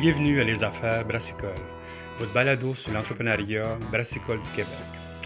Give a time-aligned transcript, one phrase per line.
[0.00, 1.52] Bienvenue à Les Affaires Brassicole,
[2.18, 4.72] votre balado sur l'entrepreneuriat brassicole du Québec,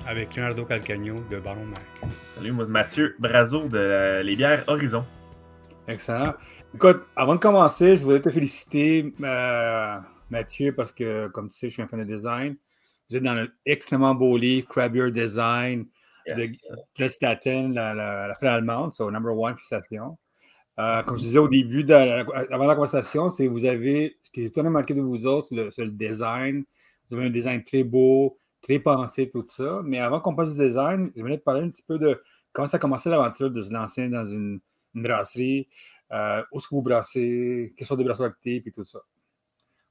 [0.04, 2.10] avec Leonardo Calcagno de Baron Mac.
[2.34, 5.04] Salut, moi, Mathieu Brazo de euh, Les Bières Horizon.
[5.86, 6.34] Excellent.
[6.74, 9.96] Écoute, avant de commencer, je voudrais te féliciter, euh,
[10.30, 12.56] Mathieu, parce que, comme tu sais, je suis un fan de design.
[13.08, 15.86] Vous êtes dans un extrêmement beau livre, Crab Your Design,
[16.26, 16.48] de
[16.96, 20.18] Klestaten, la, la, la fin allemande, so number one, félicitations.
[20.78, 24.42] Euh, comme je disais au début, de avant la conversation, c'est vous avez, ce qui
[24.42, 26.64] est étonnant marqué de vous autres, c'est le, design.
[27.08, 29.82] Vous avez un design très beau, très pensé, tout ça.
[29.84, 32.20] Mais avant qu'on passe du design, j'aimerais te parler un petit peu de
[32.52, 34.60] comment ça a commencé l'aventure de se lancer dans une,
[34.94, 35.68] brasserie.
[36.12, 37.74] Euh, où est-ce que vous brassez?
[37.76, 39.00] Quelles sortes de brasseries actives et tout ça?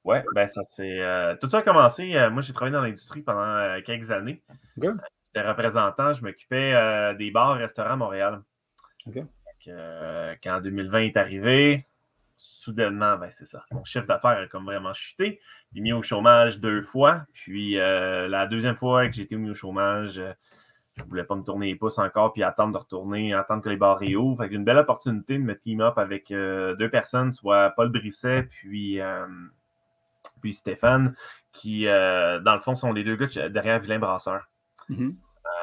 [0.05, 0.99] Oui, ben ça c'est.
[0.99, 2.13] Euh, tout ça a commencé.
[2.31, 4.41] moi, j'ai travaillé dans l'industrie pendant quelques années.
[4.77, 8.41] J'étais représentant, je m'occupais des bars, restaurants à Montréal.
[9.07, 9.23] OK.
[9.67, 11.85] Euh, quand 2020 est arrivé,
[12.37, 13.63] soudainement, ben, c'est ça.
[13.71, 15.39] Mon chiffre d'affaires a comme vraiment chuté.
[15.73, 17.25] J'ai mis au chômage deux fois.
[17.33, 20.33] Puis euh, la deuxième fois que j'ai été mis au chômage, euh,
[20.95, 23.69] je ne voulais pas me tourner les pouces encore puis attendre de retourner, attendre que
[23.69, 24.43] les bars réouvrent.
[24.43, 28.99] Fait une belle opportunité de me team up avec deux personnes, soit Paul Brisset puis,
[30.39, 31.15] puis Stéphane,
[31.51, 34.47] qui, dans le fond, sont les deux gars derrière Vilain Brasseur.
[34.91, 35.15] Mm-hmm.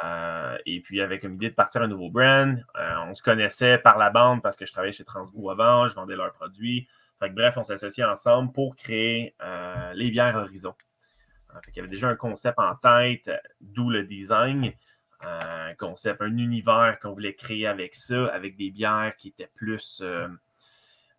[0.05, 3.79] Euh, et puis, avec une idée de partir un nouveau brand, euh, on se connaissait
[3.79, 6.89] par la bande parce que je travaillais chez Transgo avant, je vendais leurs produits.
[7.21, 10.75] bref, on s'est associés ensemble pour créer euh, les bières Horizon.
[11.69, 14.73] il y avait déjà un concept en tête, d'où le design.
[15.23, 20.03] un concept, un univers qu'on voulait créer avec ça, avec des bières qui étaient plus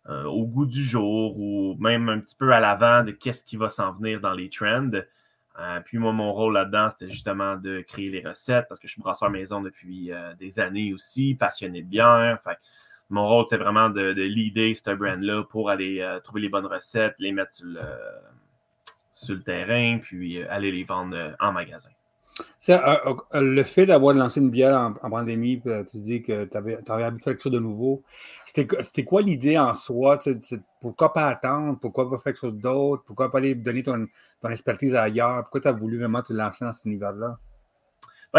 [0.08, 3.70] au goût du jour ou même un petit peu à l'avant de qu'est-ce qui va
[3.70, 4.90] s'en venir dans les trends.
[5.58, 8.92] Euh, puis moi, mon rôle là-dedans, c'était justement de créer les recettes parce que je
[8.92, 12.38] suis brasseur maison depuis euh, des années aussi, passionné de bière.
[13.10, 16.66] mon rôle, c'est vraiment de, de, leader ce brand-là pour aller euh, trouver les bonnes
[16.66, 17.80] recettes, les mettre sur le,
[19.10, 21.90] sur le terrain, puis aller les vendre en magasin.
[22.68, 25.60] Euh, euh, le fait d'avoir lancé une bière en, pandémie,
[25.90, 28.02] tu dis que tu avais, avais habitué à quelque chose de nouveau.
[28.46, 30.18] C'était quoi l'idée en soi?
[30.80, 31.78] pourquoi pas attendre?
[31.80, 33.02] Pourquoi pas faire quelque chose d'autre?
[33.04, 34.06] Pourquoi pas aller donner ton,
[34.40, 35.42] ton expertise ailleurs?
[35.42, 37.38] Pourquoi tu as voulu vraiment te lancer dans cet univers-là?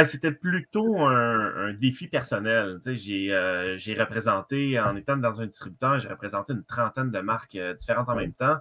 [0.06, 2.80] C'était plutôt un, défi personnel.
[2.88, 8.10] Euh, j'ai représenté, en étant dans un distributeur, j'ai représenté une trentaine de marques différentes
[8.10, 8.58] en même temps.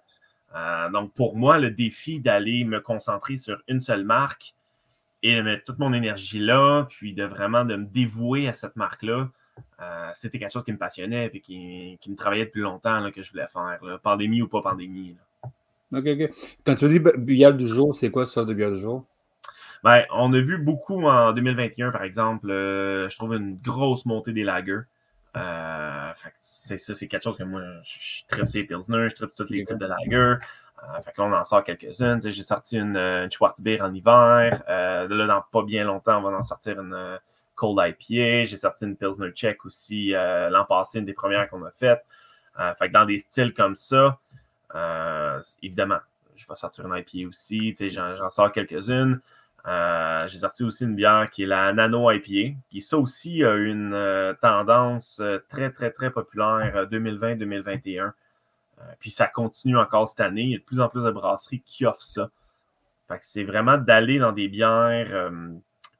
[0.92, 4.54] donc, pour moi, le défi d'aller me concentrer sur une seule marque,
[5.22, 8.76] et de mettre toute mon énergie là, puis de vraiment de me dévouer à cette
[8.76, 9.28] marque-là,
[9.80, 13.30] euh, c'était quelque chose qui me passionnait et qui, me travaillait depuis longtemps que je
[13.30, 15.16] voulais faire, pandémie ou pas pandémie.
[15.92, 16.30] OK, OK.
[16.64, 19.04] Quand tu dis bière du jour, c'est quoi ça de bière du jour?
[19.84, 22.50] Ben, on a vu beaucoup en 2021, par exemple.
[22.50, 24.82] Euh, je trouve une grosse montée des lagers.
[25.36, 29.50] Euh, c'est ça, c'est quelque chose que moi, je, tripe ces Pilsner, je tripe tous
[29.50, 30.36] les types de lagers.
[30.82, 32.20] Euh, fait que là, on en sort quelques-unes.
[32.24, 34.62] J'ai sorti une, une Schwarzbier en hiver.
[34.68, 37.18] Euh, là, dans pas bien longtemps, on va en sortir une euh,
[37.54, 38.44] Cold IPA.
[38.44, 42.04] J'ai sorti une Pilsner Czech aussi l'an passé, une des premières qu'on a faites.
[42.78, 44.18] fait que dans des styles comme ça,
[45.62, 45.98] évidemment,
[46.34, 47.76] je vais sortir une IPA aussi.
[47.90, 49.20] J'en sors quelques-unes.
[50.26, 53.94] j'ai sorti aussi une bière qui est la Nano IPA, qui ça aussi a une
[54.40, 58.12] tendance très, très, très populaire 2020-2021.
[58.82, 60.42] Euh, puis ça continue encore cette année.
[60.42, 62.30] Il y a de plus en plus de brasseries qui offrent ça.
[63.20, 65.48] c'est vraiment d'aller dans des bières euh,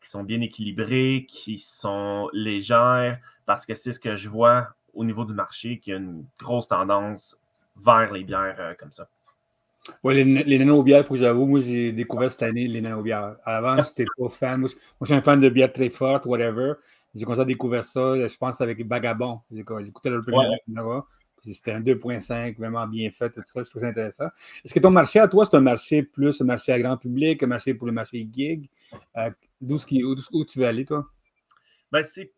[0.01, 5.05] qui sont bien équilibrées, qui sont légères, parce que c'est ce que je vois au
[5.05, 7.39] niveau du marché, qu'il y a une grosse tendance
[7.77, 9.09] vers les bières euh, comme ça.
[10.05, 13.37] Oui, les, les nano-bières, il faut que j'avoue, moi j'ai découvert cette année les nano-bières.
[13.45, 14.61] Avant, je n'étais pas fan.
[14.61, 14.71] Moi,
[15.01, 16.75] je suis un fan de bières très fortes, whatever.
[17.15, 19.41] J'ai commencé à découvrir ça, je pense, avec Vagabond.
[19.51, 20.57] J'ai écouté le premier
[21.43, 23.63] c'était un 2.5 vraiment bien fait, tout ça.
[23.65, 24.29] Je trouve ça intéressant.
[24.65, 27.43] Est-ce que ton marché à toi, c'est un marché plus un marché à grand public,
[27.43, 28.69] un marché pour le marché gig?
[29.17, 29.31] Euh,
[29.61, 31.09] d'où, où, tu veux aller, toi?
[31.91, 32.33] Ben, c'est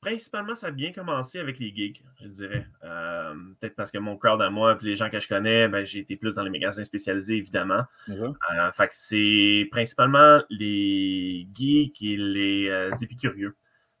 [0.00, 2.66] principalement, ça a bien commencé avec les gigs, je dirais.
[2.84, 5.84] Euh, peut-être parce que mon crowd à moi, puis les gens que je connais, ben,
[5.84, 7.82] j'ai été plus dans les magasins spécialisés, évidemment.
[8.08, 13.54] Euh, fait que c'est principalement les geeks et les épicurieux.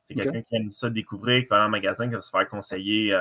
[0.08, 2.48] C'est quelqu'un qui aime ça découvrir, qui va dans un magasin, qui va se faire
[2.48, 3.12] conseiller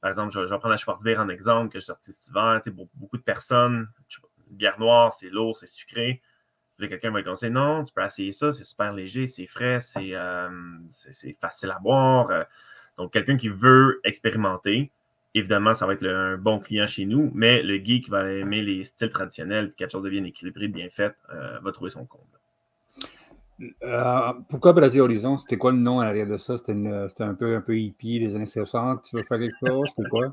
[0.00, 2.60] par exemple, je, vais prendre la Schwarzbier en exemple que j'ai sorti cet hiver.
[2.94, 3.88] Beaucoup de personnes,
[4.50, 6.22] bière noire, c'est lourd, c'est sucré.
[6.78, 10.48] Quelqu'un va conseiller non, tu peux essayer ça, c'est super léger, c'est frais, c'est euh,
[11.38, 12.30] facile à boire.
[12.30, 12.44] Euh.
[12.96, 14.90] Donc, quelqu'un qui veut expérimenter,
[15.34, 18.62] évidemment, ça va être un bon client chez nous, mais le geek qui va aimer
[18.62, 22.39] les styles traditionnels, quelque chose de bien équilibré, bien fait, euh, va trouver son compte.
[23.82, 25.36] Euh, pourquoi Brasil Horizon?
[25.36, 26.56] C'était quoi le nom à l'arrière de ça?
[26.56, 29.02] C'était un peu, un peu hippie des années 60.
[29.02, 29.88] Tu veux faire quelque chose?
[29.94, 30.32] C'était quoi?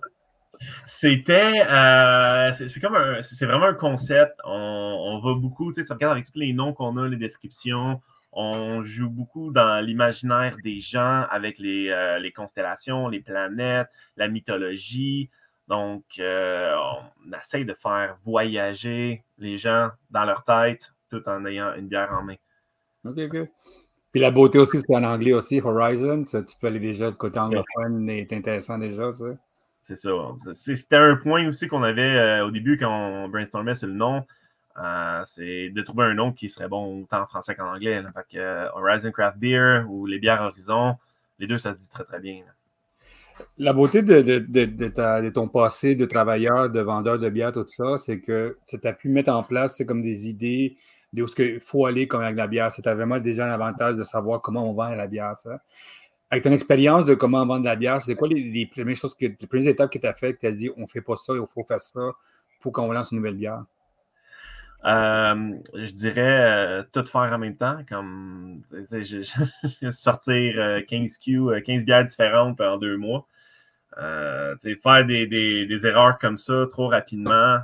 [0.85, 1.61] C'était.
[1.67, 4.39] Euh, c'est vraiment un concept.
[4.45, 8.01] On, va beaucoup, tu sais, ça regarde avec tous les noms qu'on a, les descriptions.
[8.31, 14.27] On joue beaucoup dans l'imaginaire des gens avec les, euh, les, constellations, les planètes, la
[14.27, 15.29] mythologie.
[15.67, 21.87] Donc, on essaye de faire voyager les gens dans leur tête tout en ayant une
[21.87, 22.35] bière en main.
[23.09, 23.49] OK, OK.
[24.11, 26.25] Puis la beauté aussi, c'est en anglais aussi, Horizon.
[26.25, 29.25] Ça, tu peux aller déjà, de côté anglophone est intéressant déjà, ça.
[29.83, 30.11] C'est ça.
[30.53, 34.25] C'était un point aussi qu'on avait euh, au début quand on brainstormait sur le nom.
[34.83, 38.03] Euh, c'est de trouver un nom qui serait bon autant en français qu'en anglais.
[38.13, 40.95] Fait que, Horizon Craft Beer ou les bières Horizon,
[41.39, 42.41] les deux, ça se dit très, très bien.
[43.57, 48.19] La beauté de, de, ton passé de travailleur, de vendeur de bière, tout ça, c'est
[48.19, 50.77] que tu as pu mettre en place, comme des idées de
[51.15, 52.71] où il faut aller comme avec la bière.
[52.71, 55.35] C'était vraiment déjà un avantage de savoir comment on vend la bière.
[56.29, 59.47] Avec ton expérience de comment vendre la bière, c'est quoi les, premières choses, que, les
[59.47, 61.45] premières étapes que tu as fait, que tu as dit on fait pas ça, il
[61.53, 62.11] faut faire ça
[62.59, 63.63] pour qu'on lance une nouvelle bière?
[64.85, 68.61] Euh, je dirais euh, tout faire en même temps, comme
[69.91, 73.25] sortir 15 euh, Q, 15 bières différentes en deux mois.
[73.97, 77.57] faire des, erreurs comme ça trop rapidement,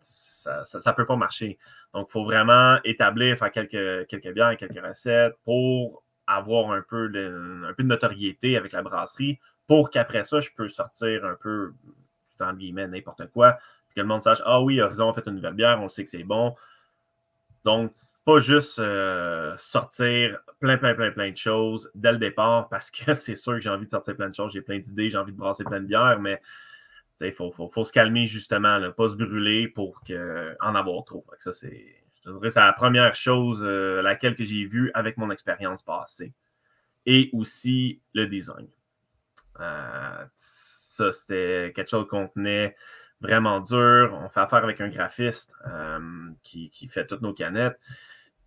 [0.00, 1.58] ça ne peut pas marcher.
[1.94, 7.08] Donc, il faut vraiment établir, faire quelques, quelques bières, quelques recettes pour avoir un peu,
[7.08, 11.34] de, un peu de notoriété avec la brasserie pour qu'après ça, je peux sortir un
[11.34, 11.72] peu,
[12.30, 13.58] sans guillemets, n'importe quoi,
[13.94, 16.10] que le monde sache Ah oui, Horizon a fait une nouvelle bière, on sait que
[16.10, 16.54] c'est bon.
[17.64, 22.68] Donc, c'est pas juste euh, sortir plein, plein, plein, plein de choses dès le départ,
[22.68, 25.10] parce que c'est sûr que j'ai envie de sortir plein de choses, j'ai plein d'idées,
[25.10, 26.40] j'ai envie de brasser plein de bières, mais
[27.28, 31.24] il faut, faut, se calmer justement, ne pas se brûler pour que, en avoir trop.
[31.38, 36.32] Ça, c'est, c'est la première chose euh, laquelle que j'ai vue avec mon expérience passée.
[37.04, 38.68] Et aussi le design.
[39.60, 42.76] Euh, ça, c'était quelque chose qu'on tenait
[43.20, 44.16] vraiment dur.
[44.22, 47.78] On fait affaire avec un graphiste euh, qui, fait toutes nos canettes.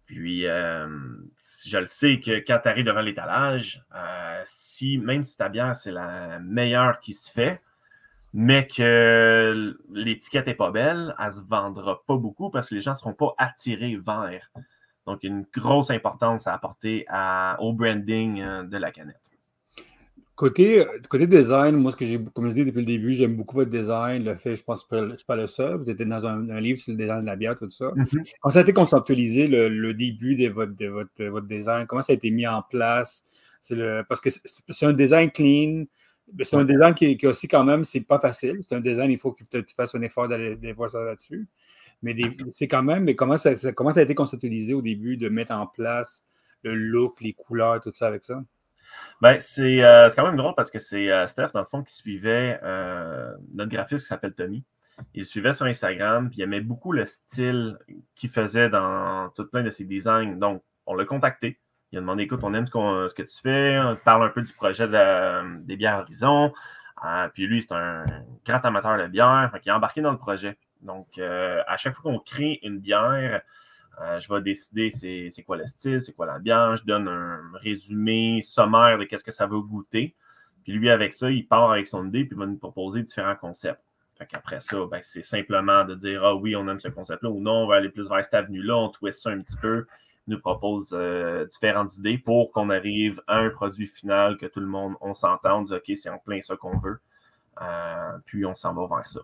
[0.05, 3.83] Puis, je le sais que quand tu arrives devant l'étalage,
[4.45, 7.59] si, même si ta bière, c'est la meilleure qui se fait,
[8.37, 12.81] mais que l'étiquette n'est pas belle, elle ne se vendra pas beaucoup parce que les
[12.81, 14.51] gens ne seront pas attirés vers.
[15.07, 17.05] Donc, il y a une grosse importance à apporter
[17.59, 19.21] au branding de la canette.
[20.35, 23.55] Côté, côté design, moi, ce que j'ai, comme je dis depuis le début, j'aime beaucoup
[23.55, 24.25] votre design.
[24.25, 25.77] Le fait, je pense que je ne suis pas le seul.
[25.77, 27.85] Vous étiez dans un, livre sur le design de la bière, tout ça.
[27.85, 28.31] Mm-hmm.
[28.41, 31.87] Comment ça a été conceptualisé, le, début de votre, de votre, votre, design?
[31.87, 33.23] Comment ça a été mis en place?
[33.61, 35.85] C'est le, parce que c'est un design clean.
[36.41, 38.59] C'est un design qui, aussi, quand même, c'est pas facile.
[38.61, 41.47] C'est un design, il faut que tu fasses un effort d'aller voir ça là-dessus.
[42.01, 42.15] Mais
[42.51, 46.23] c'est quand même, mais comment ça, a été conceptualisé au début de mettre en place
[46.63, 48.43] le look, les couleurs, tout ça avec ça?
[49.21, 51.93] Ben, euh, c'est quand même drôle parce que c'est euh, Steph, dans le fond, qui
[51.93, 54.63] suivait euh, notre graphiste qui s'appelle Tommy.
[55.13, 57.77] Il suivait sur Instagram, puis il aimait beaucoup le style
[58.15, 60.37] qu'il faisait dans tout plein de ses designs.
[60.37, 61.59] Donc, on l'a contacté.
[61.95, 64.51] Il a demandé écoute, on aime ce, que tu fais, on parle un peu du
[64.51, 66.51] projet des bières Horizon.
[67.33, 68.03] puis lui, c'est un
[68.45, 69.49] grand amateur de bière.
[69.63, 70.57] il est embarqué dans le projet.
[70.81, 73.41] Donc, à chaque fois qu'on crée une bière,
[74.01, 76.81] euh, je vais décider c'est quoi le style, c'est quoi l'ambiance.
[76.81, 80.15] Je donne un résumé sommaire de qu'est-ce que ça va goûter.
[80.63, 83.35] Puis lui, avec ça, il part avec son idée puis il va nous proposer différents
[83.35, 83.81] concepts.
[84.17, 87.39] Fait qu'après ça, ben, c'est simplement de dire Ah oui, on aime ce concept-là ou
[87.39, 89.85] non, on va aller plus vers cette avenue-là, on twist ça un petit peu,
[90.27, 94.67] nous propose euh, différentes idées pour qu'on arrive à un produit final que tout le
[94.67, 96.99] monde, on s'entend, on dit OK, c'est en plein ça qu'on veut.
[97.61, 99.21] Euh, puis on s'en va vers ça.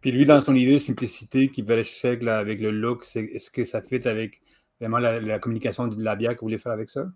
[0.00, 3.64] Puis lui, dans son idée de simplicité qu'il veut chercher avec le look, est-ce que
[3.64, 4.40] ça fit avec
[4.80, 7.06] vraiment la, communication de la bière que vous voulez faire avec ça?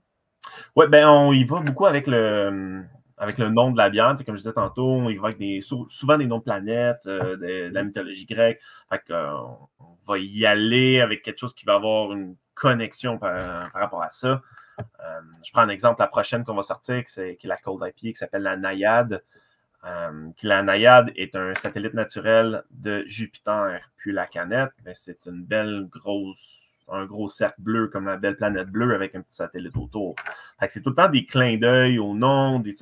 [0.76, 2.82] Oui, ben on y va beaucoup avec le,
[3.18, 4.14] avec le nom de la bière.
[4.24, 7.36] Comme je disais tantôt, on y va avec des, souvent des noms de planètes, euh,
[7.36, 8.60] de, la mythologie grecque.
[8.88, 14.02] Fait on va y aller avec quelque chose qui va avoir une connexion par, rapport
[14.02, 14.42] à ça.
[14.78, 17.92] Euh, je prends un exemple, la prochaine qu'on va sortir, qui est, la Cold IPA,
[18.12, 19.24] qui s'appelle la Naïade.
[19.84, 23.80] Euh, la naïade est un satellite naturel de Jupiter.
[23.96, 28.36] Puis la canette, ben, c'est une belle grosse, un gros cercle bleu comme la belle
[28.36, 30.16] planète bleue avec un petit satellite autour.
[30.68, 32.74] c'est tout le temps des clins d'œil au nom, des,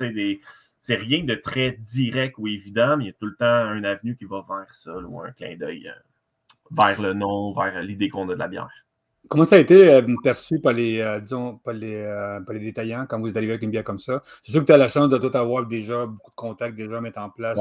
[0.81, 3.83] c'est rien de très direct ou évident, mais il y a tout le temps un
[3.85, 5.93] avenue qui va vers ça, ou un clin d'œil euh,
[6.71, 8.85] vers le nom, vers l'idée qu'on a de la bière.
[9.29, 12.61] Comment ça a été euh, perçu par les, euh, disons, par les, euh, par les,
[12.61, 14.23] détaillants quand vous êtes arrivé avec une bière comme ça?
[14.41, 16.99] C'est sûr que tu as la chance de tout avoir déjà, beaucoup de contacts déjà
[16.99, 17.59] mettre en place.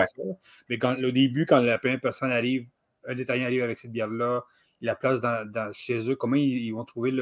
[0.71, 2.67] Mais quand, au début, quand la première personne arrive,
[3.07, 4.45] un détaillant arrive avec cette bière-là,
[4.81, 7.13] il la place dans, chez eux, comment ils, vont trouver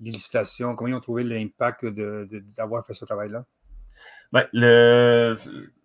[0.00, 3.44] l'illustration, comment ils ont trouvé l'impact d'avoir fait ce travail-là?
[4.32, 5.36] Ben, le,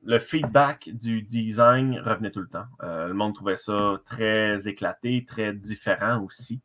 [0.04, 2.65] le, feedback du design revenait tout le temps.
[2.82, 6.62] le monde trouvait ça très éclaté, très différent aussi.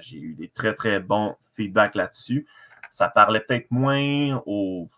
[0.00, 2.46] J'ai eu des très, très bons feedbacks là-dessus.
[2.90, 4.88] Ça parlait peut-être moins aux,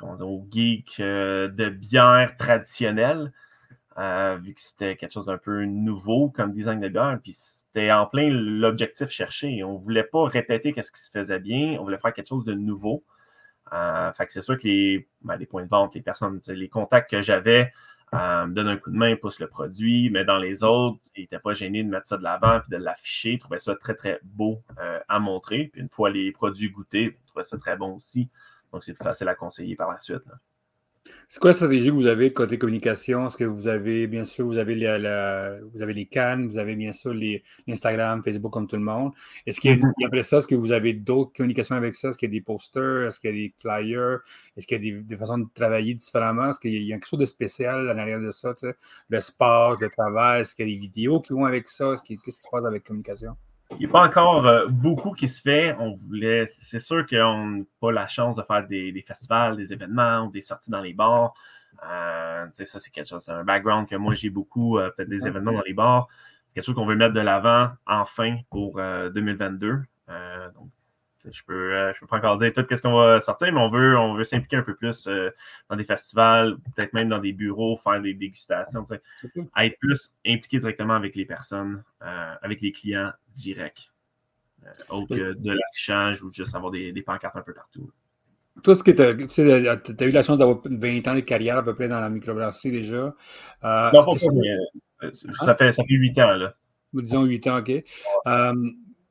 [0.00, 3.32] aux geeks de bière traditionnelle,
[3.96, 7.18] euh, vu que c'était quelque chose d'un peu nouveau comme design de bière.
[7.22, 9.62] Puis c'était en plein l'objectif cherché.
[9.62, 12.44] On ne voulait pas répéter ce qui se faisait bien, on voulait faire quelque chose
[12.44, 13.04] de nouveau.
[13.72, 17.22] Euh, c'est sûr que les, ben, les, points de vente, les personnes, les contacts que
[17.22, 17.72] j'avais
[18.14, 21.22] euh, me donnent un coup de main, poussent le produit, mais dans les autres, ils
[21.22, 23.32] n'étaient pas gênés de mettre ça de l'avant et de l'afficher.
[23.32, 24.62] Ils trouvaient ça très, très beau
[25.08, 25.70] à montrer.
[25.72, 28.30] Puis une fois les produits goûtés, ils trouvaient ça très bon aussi.
[28.72, 30.22] Donc, c'est plus facile à conseiller par la suite.
[31.28, 33.26] C'est quoi la stratégie que vous avez côté communication?
[33.26, 34.86] Est-ce que vous avez, bien sûr, vous avez, les,
[35.72, 37.12] vous avez les cannes, vous avez bien sûr
[37.66, 39.12] l'Instagram, Facebook comme tout le monde.
[39.46, 42.08] Est-ce qu'il y a, après ça, est-ce que vous avez d'autres communications avec ça?
[42.08, 43.08] Est-ce qu'il y a des posters?
[43.08, 44.20] Est-ce qu'il y a des flyers?
[44.56, 46.50] Est-ce qu'il y a des, façons de travailler différemment?
[46.50, 48.54] Est-ce qu'il y a quelque chose de spécial en arrière de ça?
[49.08, 51.96] Le sport, le travail, est-ce qu'il y a des vidéos qui vont avec ça?
[52.06, 53.36] Qu'est-ce qui se passe avec la communication?
[53.72, 55.74] Il n'y a pas encore euh, beaucoup qui se fait.
[55.78, 60.26] On voulait, c'est sûr qu'on n'a pas la chance de faire des, festivals, des événements,
[60.28, 61.34] des sorties dans les bars.
[61.84, 65.26] Euh, ça, c'est quelque chose, c'est un background que moi j'ai beaucoup, euh, peut-être des
[65.26, 66.08] événements dans les bars.
[66.46, 69.82] C'est quelque chose qu'on veut mettre de l'avant enfin pour 2022.
[70.54, 70.70] donc,
[71.30, 73.70] je peux, euh, je peux pas encore dire tout ce qu'on va sortir, mais on
[73.70, 75.30] veut, on veut s'impliquer un peu plus euh,
[75.68, 78.84] dans des festivals, peut-être même dans des bureaux, faire des dégustations,
[79.56, 83.90] être plus impliqué directement avec les personnes, euh, avec les clients directs,
[84.88, 87.90] autre que de l'affichage ou juste avoir des, des, pancartes un peu partout.
[88.62, 91.74] Toi, ce que tu as, eu la chance d'avoir 20 ans de carrière à peu
[91.74, 92.96] près dans la microbrasserie déjà.
[93.02, 93.14] non,
[93.62, 96.34] pas, ça, ça, fait, ça fait 8 ans.
[96.34, 96.54] Là.
[96.92, 97.72] Disons 8 ans, OK.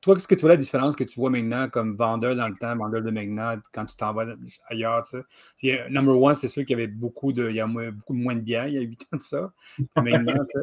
[0.03, 2.55] Toi, qu'est-ce que tu vois la différence que tu vois maintenant comme vendeur dans le
[2.55, 4.35] temps, vendeur de maintenant, quand tu t'en vas
[4.67, 5.01] ailleurs?
[5.03, 5.23] Tu
[5.55, 5.89] sais?
[5.89, 8.41] Number one, c'est sûr qu'il y avait beaucoup de, il y a beaucoup moins de
[8.41, 9.53] biens il y a huit ans de ça.
[9.95, 10.59] Maintenant, ça.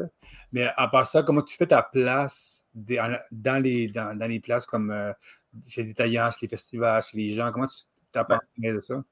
[0.51, 4.91] Mais à part ça, comment tu fais ta place dans les, dans, les places comme
[4.91, 5.11] euh,
[5.67, 7.51] chez les taillants, chez les festivals, chez les gens?
[7.51, 7.79] Comment tu
[8.11, 9.03] t'appartiens de ça?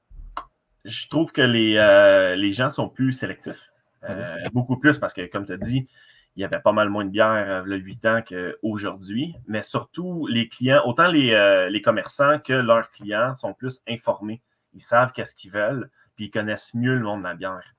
[0.84, 3.72] Je trouve que les, euh, les gens sont plus sélectifs.
[4.02, 5.88] Ah euh, beaucoup plus parce que, comme tu as dit,
[6.36, 10.48] il y avait pas mal moins de bière le 8 ans qu'aujourd'hui, mais surtout les
[10.48, 14.40] clients, autant euh, les, commerçants que leurs clients sont plus informés.
[14.74, 17.74] Ils savent qu'est-ce qu'ils veulent, puis ils connaissent mieux le monde de la bière.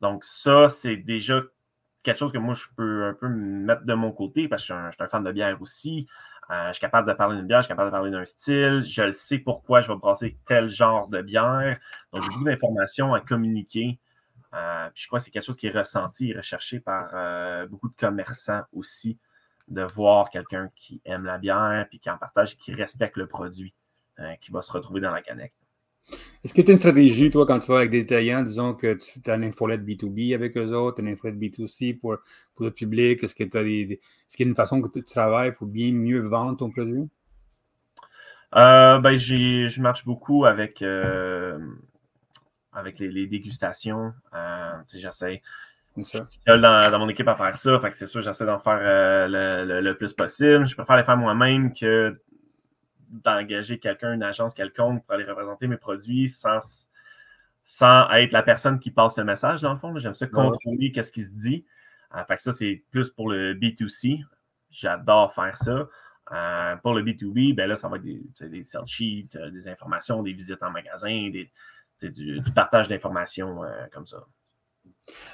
[0.00, 1.42] Donc, ça, c'est déjà
[2.02, 4.90] quelque chose que moi, je peux un peu mettre de mon côté parce que je
[4.92, 6.08] suis un, fan de bière aussi.
[6.50, 8.82] Euh, je suis capable de parler d'une bière, je suis capable de parler d'un style.
[8.82, 11.78] Je le sais pourquoi je vais brasser tel genre de bière.
[12.12, 14.00] Donc, j'ai beaucoup d'informations à communiquer
[14.54, 17.88] euh, je crois que c'est quelque chose qui est ressenti et recherché par euh, beaucoup
[17.88, 19.18] de commerçants aussi,
[19.68, 23.26] de voir quelqu'un qui aime la bière, puis qui en partage et qui respecte le
[23.26, 23.72] produit,
[24.18, 25.52] euh, qui va se retrouver dans la canette.
[26.42, 28.94] Est-ce que tu as une stratégie, toi, quand tu vas avec des détaillants, disons que
[28.94, 32.16] tu as une infolette B2B avec eux autres, une infolette B2C pour,
[32.56, 33.22] pour le public?
[33.22, 35.68] Est-ce que tu as des, est-ce qu'il y a une façon que tu travailles pour
[35.68, 37.08] bien mieux vendre ton produit?
[38.52, 40.82] ben, je marche beaucoup avec
[42.72, 44.12] avec les, dégustations.
[44.34, 45.42] Euh, j'essaie.
[45.96, 47.80] Je suis seul dans, mon équipe à faire ça.
[47.80, 50.66] Fait que c'est sûr, j'essaie d'en faire euh, le, plus possible.
[50.66, 52.20] Je préfère les faire moi-même que
[53.08, 56.60] d'engager quelqu'un, une agence quelconque pour aller représenter mes produits sans,
[57.64, 59.96] sans être la personne qui passe le message, dans le fond.
[59.98, 61.64] J'aime ça contrôler qu'est-ce qui se dit.
[62.14, 64.24] Euh, fait que ça, c'est plus pour le B2C.
[64.70, 65.88] J'adore faire ça.
[66.84, 70.32] pour le B2B, ben là, ça va être des, des sell sheets, des informations, des
[70.32, 71.50] visites en magasin, des,
[72.04, 74.26] du, partage d'informations euh, comme ça.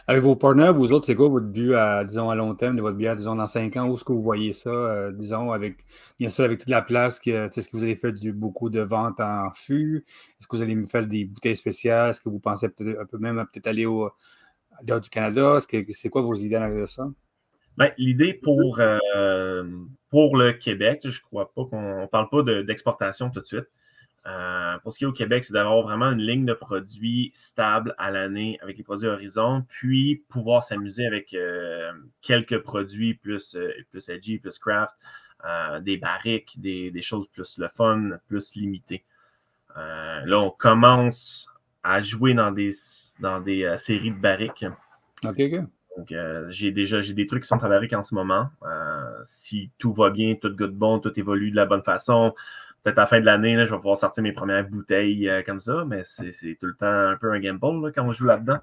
[0.07, 2.81] Avec vos partenaires, vous autres, c'est quoi votre but à, disons, à long terme de
[2.81, 3.89] votre bière, disons, dans cinq ans?
[3.89, 5.85] Où est-ce que vous voyez ça, euh, disons, avec,
[6.19, 9.21] bien sûr, avec toute la place, est-ce que vous allez faire du, beaucoup de ventes
[9.21, 10.05] en fût?
[10.41, 12.11] Est-ce que vous allez me faire des bouteilles spéciales?
[12.11, 14.11] Est-ce que vous pensez peut-être un peu même peut-être aller au,
[14.83, 15.59] dehors du Canada?
[15.61, 17.09] c'est quoi vos idées avec ça?
[17.77, 19.65] Ben, l'idée pour, euh,
[20.09, 23.67] pour le Québec, je ne crois pas qu'on ne parle pas d'exportation tout de suite.
[24.27, 27.95] Euh, pour ce qui est au Québec, c'est d'avoir vraiment une ligne de produits stable
[27.97, 31.93] à l'année avec les produits Horizon, puis pouvoir s'amuser avec euh,
[32.23, 34.95] quelques produits plus, euh, plus edgy, plus craft,
[35.83, 39.05] des barriques, des, choses plus le fun, plus limitées.
[39.77, 41.47] là, on commence
[41.85, 42.73] à jouer dans des,
[43.21, 44.67] dans des séries de barriques.
[45.25, 45.61] OK, OK.
[45.97, 46.15] Donc,
[46.49, 48.49] j'ai déjà j'ai des trucs qui sont à barrique en ce moment.
[49.23, 52.35] si tout va bien, tout goûte bon, tout évolue de la bonne façon,
[52.87, 55.59] peut-être à la fin de l'année, je vais pouvoir sortir mes premières bouteilles euh, comme
[55.59, 58.61] ça, mais c'est tout le temps un peu un gamble quand on joue là-dedans.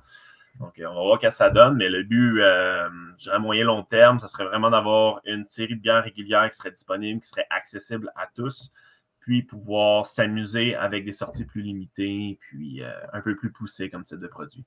[0.61, 2.87] Donc, on va voir ce que ça donne, mais le but, euh,
[3.17, 6.71] je moyen long terme, ce serait vraiment d'avoir une série de bières régulières qui serait
[6.71, 8.71] disponible, qui serait accessible à tous,
[9.19, 14.19] puis pouvoir s'amuser avec des sorties plus limitées, puis un peu plus poussées comme type
[14.19, 14.63] de produit.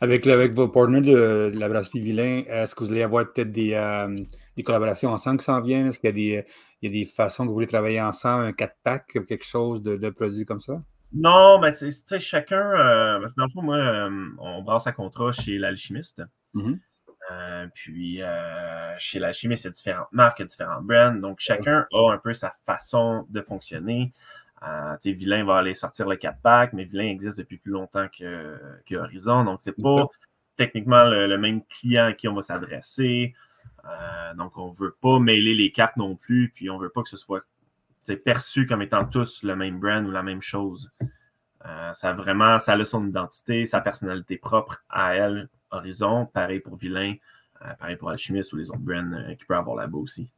[0.00, 3.70] Avec, avec vos partenaires de, la brasserie Vilain, est-ce que vous allez avoir peut-être des,
[4.54, 5.86] des, collaborations ensemble qui s'en viennent?
[5.86, 6.46] Est-ce qu'il y a, des,
[6.82, 9.96] il y a des façons que vous voulez travailler ensemble, un 4-pack, quelque chose de,
[9.96, 10.82] de produit comme ça?
[11.12, 12.56] Non, mais c'est chacun.
[12.58, 16.22] Euh, parce que dans le fond, moi, euh, on brasse à contrat chez l'alchimiste.
[16.54, 16.78] Mm-hmm.
[17.32, 18.20] Euh, puis
[18.98, 21.14] chez l'alchimiste, il y a différentes marques, il y a différents brands.
[21.14, 24.12] Donc, chacun a un peu sa façon de fonctionner.
[24.98, 28.94] Sais, Vilain va aller sortir le 4-pack, mais Vilain existe depuis plus longtemps que, que
[28.96, 29.44] Horizon.
[29.44, 30.06] Donc, c'est pas
[30.56, 33.34] techniquement le, même client à qui on va s'adresser.
[34.36, 37.02] donc, on ne veut pas mêler les cartes non plus, puis on ne veut pas
[37.02, 37.44] que ce soit
[38.14, 40.90] perçu comme étant tous le même brand ou la même chose.
[41.64, 46.60] Euh, ça a vraiment, ça a son identité, sa personnalité propre à elle, Horizon, pareil
[46.60, 47.14] pour Vilain,
[47.62, 50.32] euh, pareil pour Alchimiste ou les autres brands euh, qui peuvent avoir là-bas aussi.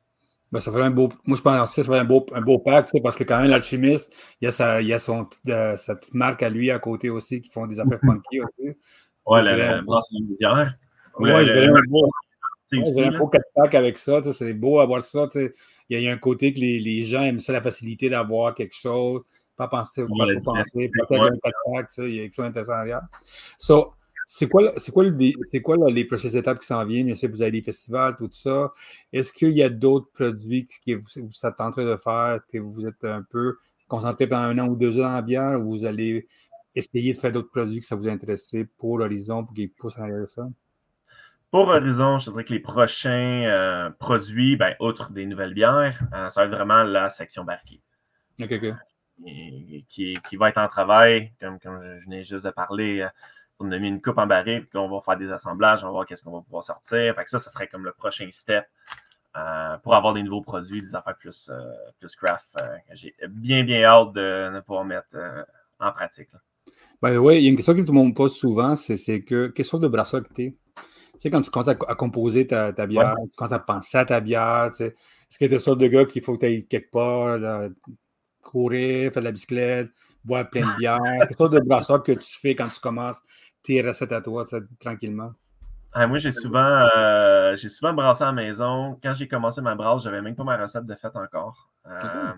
[0.50, 2.58] Ben, ça fait un beau, moi je pense que ça fait un beau, un beau
[2.58, 5.28] pack, parce que quand même l'alchimiste, il y a, sa, il y a son,
[5.76, 8.76] sa petite marque à lui à côté aussi qui font des affaires funky aussi.
[9.26, 9.82] Ouais, la.
[11.18, 12.08] Ouais, je un beau.
[12.70, 15.26] C'est un beau 4 pack avec ça, c'est beau avoir ça
[15.90, 18.74] il y, a un côté que les, les, gens aiment ça, la facilité d'avoir quelque
[18.74, 19.22] chose,
[19.56, 23.00] pas penser, pas trop penser, peut-être un pack, il y a quelque chose d'intéressant derrière.
[23.58, 23.94] So,
[24.30, 27.06] c'est quoi, c'est quoi, le, quoi les prochaines étapes qui s'en viennent?
[27.06, 28.70] Bien sûr, vous avez des festivals, tout ça.
[29.10, 32.58] Est-ce qu'il y a d'autres produits que vous, vous êtes en train de faire, que
[32.58, 33.56] vous êtes un peu
[33.88, 36.28] concentré pendant un an ou deux ans en bière, ou vous allez
[36.74, 40.02] essayer de faire d'autres produits que ça vous intéresserait pour l'horizon, pour qu'ils poussent en
[40.02, 40.46] arrière ça?
[41.50, 46.28] Pour Horizon, je dirais que les prochains euh, produits, ben, outre des nouvelles bières, euh,
[46.28, 47.80] ça va être vraiment la section barquée.
[48.42, 48.74] OK, OK.
[49.88, 53.00] qui, qui, va être en travail, comme, comme je venais juste de parler.
[53.00, 53.08] Euh,
[53.60, 55.92] on a mis une coupe en baril, puis on va faire des assemblages, on va
[55.92, 57.14] voir qu'est-ce qu'on va pouvoir sortir.
[57.14, 58.64] Fait que ça, ce serait comme le prochain step
[59.82, 61.50] pour avoir des nouveaux produits, des affaires plus,
[62.00, 62.56] plus craft.
[62.92, 65.16] J'ai bien, bien hâte de, pouvoir mettre
[65.78, 66.28] en pratique.
[67.00, 69.48] Ben oui, il y a une question que tout le monde pose souvent, c'est que
[69.48, 70.56] quelle sorte de brasseur que tu es?
[71.12, 74.20] Tu sais, quand tu commences à, composer ta, bière, tu commences à penser à ta
[74.20, 76.46] bière, tu sais, est-ce que tu es le sorte de gars qu'il faut que tu
[76.46, 77.38] ailles quelque part,
[78.42, 79.90] courir, faire de la bicyclette,
[80.24, 80.98] boire plein de bière?
[81.26, 83.20] Quelle sorte de brasseur que tu fais quand tu commences
[83.68, 84.44] tes recettes à toi,
[84.80, 85.32] tranquillement?
[85.92, 88.98] Ah, moi, j'ai souvent, euh, j'ai souvent brassé à la maison.
[89.02, 91.68] Quand j'ai commencé ma brasse, j'avais même pas ma recette de fête encore.
[91.86, 92.32] Euh,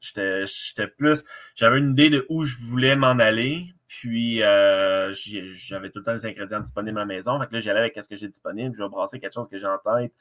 [0.00, 1.24] j'étais plus.
[1.54, 3.66] J'avais une idée de où je voulais m'en aller.
[3.86, 7.38] Puis, euh, j'avais tout le temps les ingrédients disponibles à la maison.
[7.38, 8.74] Fait que là, j'allais avec ce que j'ai disponible.
[8.76, 10.12] Je vais brasser quelque chose que j'ai en tête.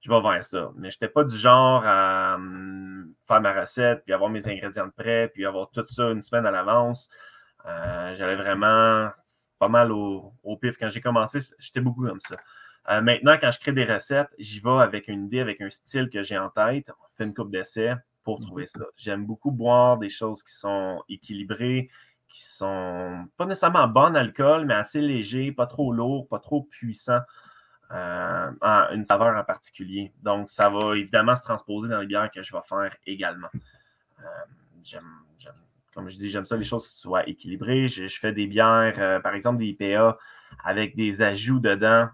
[0.00, 0.70] Je vais vers ça.
[0.76, 4.86] Mais je n'étais pas du genre à hum, faire ma recette, puis avoir mes ingrédients
[4.86, 7.08] de prêt, puis avoir tout ça une semaine à l'avance.
[7.64, 9.08] J'allais vraiment
[9.64, 10.76] pas mal au, pif.
[10.78, 12.36] Quand j'ai commencé, j'étais beaucoup comme ça.
[12.90, 16.10] Euh, maintenant, quand je crée des recettes, j'y vais avec une idée, avec un style
[16.10, 16.90] que j'ai en tête.
[16.90, 18.46] On fait une coupe d'essai pour mhm.
[18.46, 18.80] trouver ça.
[18.98, 21.88] J'aime beaucoup boire des choses qui sont équilibrées,
[22.28, 27.20] qui sont pas nécessairement bon alcool, mais assez léger, pas trop lourd, pas trop puissant.
[27.90, 28.50] Euh,
[28.92, 30.12] une saveur en particulier.
[30.22, 33.50] Donc, ça va évidemment se transposer dans les bières que je vais faire également.
[34.20, 34.24] Euh,
[35.94, 37.88] comme je dis, j'aime ça, les choses soient équilibrées.
[37.88, 40.18] Je, fais des bières, euh, par exemple des IPA,
[40.64, 42.08] avec des ajouts dedans.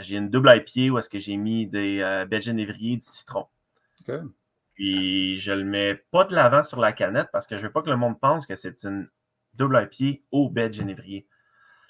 [0.00, 3.46] j'ai une double IPA où est-ce que j'ai mis des baies genévriers du citron.
[4.74, 7.82] Puis je le mets pas de l'avant sur la canette parce que je veux pas
[7.82, 9.08] que le monde pense que c'est une
[9.54, 11.26] double à pied au baie de genévrier.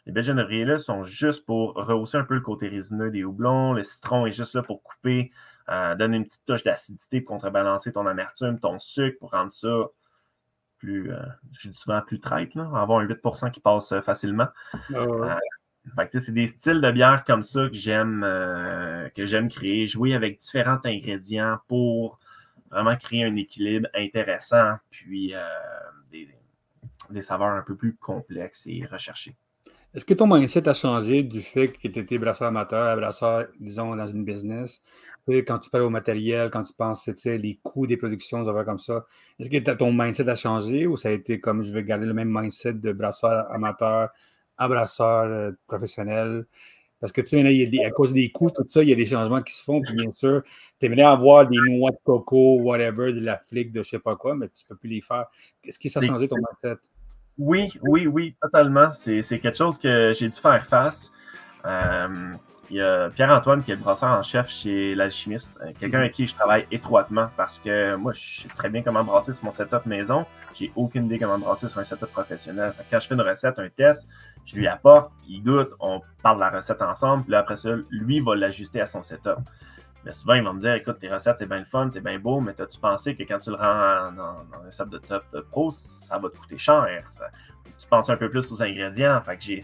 [0.07, 3.72] Les baies de genévrier-là sont juste pour rehausser un peu le côté résineux des houblons.
[3.72, 5.31] Le citron est juste là pour couper,
[5.68, 9.87] euh, donner une petite touche d'acidité pour contrebalancer ton amertume, ton sucre, pour rendre ça
[10.83, 11.21] plus, euh,
[11.59, 14.49] je dis souvent plus traite, avoir un 8% qui passe euh, facilement.
[16.11, 18.21] c'est des styles de bière comme ça que j'aime
[19.14, 22.18] que j'aime créer, jouer avec différents ingrédients pour
[22.73, 25.40] vraiment créer un équilibre intéressant, puis euh,
[26.11, 29.37] des, saveurs un peu plus complexes et recherchées.
[29.95, 33.95] Est-ce que ton mindset a changé du fait que tu étais brasseur amateur brasseur, disons,
[33.95, 34.81] dans une business?
[35.29, 39.05] Quand tu parles au matériel, quand tu penses les coûts des productions, des comme ça,
[39.39, 42.15] est-ce que ton mindset a changé ou ça a été comme je vais garder le
[42.15, 44.11] même mindset de brasseur amateur
[44.59, 46.47] à brasseur euh, professionnel?
[47.03, 49.43] Parce que, tu sais, à cause des coûts, tout ça, il y a des changements
[49.43, 49.81] qui se font.
[49.83, 50.41] Puis, bien sûr,
[50.79, 54.15] tu aimerais avoir des noix de coco, whatever, de la flic, de je sais pas
[54.15, 55.27] quoi, mais tu ne peux plus les faire.
[55.61, 56.81] Qu'est-ce qui s'est changé ton mindset?
[57.39, 58.93] Oui, oui, oui, totalement.
[58.95, 61.11] C'est quelque chose que j'ai dû faire face.
[61.66, 62.33] Euh,
[62.70, 66.12] il y a Pierre-Antoine qui est le brasseur en chef chez l'alchimiste, euh, quelqu'un avec
[66.12, 69.51] qui je travaille étroitement parce que moi, je sais très bien comment brasser sur mon
[69.51, 70.25] setup maison.
[70.55, 72.72] J'ai aucune idée comment brasser sur un setup professionnel.
[72.90, 74.09] Quand je fais une recette, un test,
[74.46, 78.20] je lui apporte, il goûte, on parle de la recette ensemble, puis après ça, lui
[78.20, 79.38] va l'ajuster à son setup.
[80.05, 82.18] Mais souvent, ils vont me dire écoute, tes recettes, c'est bien le fun, c'est bien
[82.18, 85.40] beau, mais as-tu pensé que quand tu le rends dans, un sub de top de
[85.40, 86.87] pro, ça va te coûter cher
[87.79, 89.20] Tu penses un peu plus aux ingrédients.
[89.20, 89.61] Fait que j'ai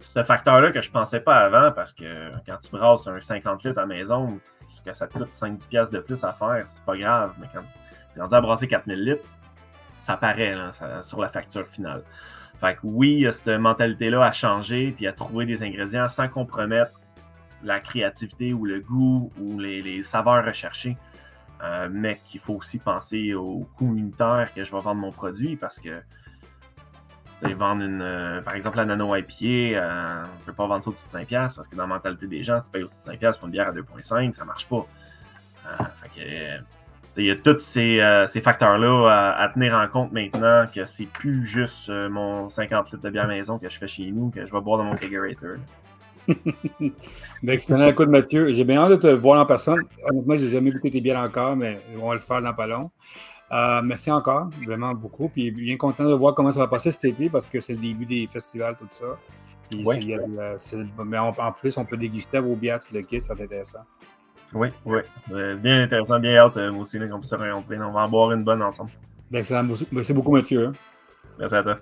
[0.00, 3.78] ce facteur-là que je pensais pas avant parce que quand tu brasses un 50 litres
[3.78, 4.40] à maison,
[4.86, 7.34] que ça te coûte 5-10$ de plus à faire, c'est pas grave.
[7.40, 7.62] Mais quand
[8.14, 9.28] tu rendu à brasser 4000 litres,
[9.98, 10.54] ça paraît
[11.02, 12.02] sur la facture finale.
[12.60, 17.00] Fait que oui, cette mentalité-là à changer puis à trouver des ingrédients sans compromettre
[17.62, 20.96] la créativité ou le goût ou les, saveurs recherchées.
[21.62, 25.56] Euh, mais qu'il faut aussi penser au coût unitaire que je vais vendre mon produit
[25.56, 26.02] parce que
[27.42, 30.90] vendre une, euh, par exemple la nano IPA, euh, on ne peut pas vendre ça
[30.90, 33.14] au-dessus de 5$ parce que dans la mentalité des gens, si tu payes au-dessus de
[33.14, 34.86] 5$ pour une bière à 2,5$, ça ne marche pas.
[37.16, 41.90] il y a tous ces, facteurs-là à, tenir en compte maintenant que c'est plus juste
[41.90, 44.78] mon 50 litres de bière maison que je fais chez nous que je vais boire
[44.78, 45.56] dans mon kegerator.
[47.42, 47.88] Ben, excellent.
[47.88, 49.80] Écoute, Mathieu, j'ai bien hâte de te voir en personne.
[50.08, 52.66] Honnêtement, je n'ai jamais goûté tes bières encore, mais on va le faire dans pas
[52.66, 52.90] long.
[53.52, 55.28] Euh, merci encore, vraiment beaucoup.
[55.28, 57.78] Puis bien content de voir comment ça va passer cet été parce que c'est le
[57.80, 59.06] début des festivals, tout ça.
[61.04, 63.84] mais en plus, on peut déguster vos bières, tout le kit, ça va être intéressant.
[64.52, 65.00] Oui, oui.
[65.32, 67.78] Euh, bien intéressant, bien hâte, euh, moi aussi, qu'on puisse se rencontrer.
[67.80, 68.90] On va en boire une bonne ensemble.
[69.32, 69.66] Excellent.
[69.90, 70.66] Merci beaucoup, Mathieu.
[70.66, 70.72] Hein.
[71.38, 71.76] Merci à toi.